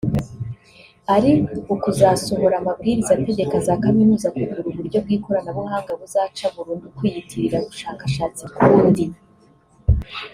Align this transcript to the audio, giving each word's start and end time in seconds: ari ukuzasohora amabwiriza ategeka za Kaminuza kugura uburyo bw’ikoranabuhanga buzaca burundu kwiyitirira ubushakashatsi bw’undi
ari 1.15 1.31
ukuzasohora 1.73 2.55
amabwiriza 2.57 3.11
ategeka 3.17 3.55
za 3.67 3.73
Kaminuza 3.83 4.27
kugura 4.33 4.63
uburyo 4.69 4.97
bw’ikoranabuhanga 5.05 5.91
buzaca 5.99 6.45
burundu 6.55 6.87
kwiyitirira 6.97 7.57
ubushakashatsi 7.65 8.41
bw’undi 8.49 9.05